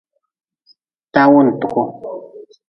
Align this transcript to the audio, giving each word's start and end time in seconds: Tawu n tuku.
Tawu 1.13 1.39
n 1.45 1.47
tuku. 1.59 1.81